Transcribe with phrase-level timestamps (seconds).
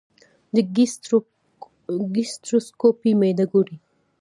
[0.55, 0.55] د
[2.15, 3.75] ګیسټروسکوپي معده ګوري.